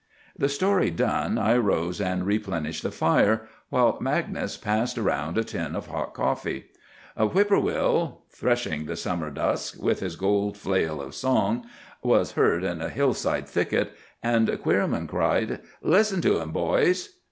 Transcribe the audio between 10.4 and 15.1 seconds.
flail of song," was heard in a hillside thicket, and Queerman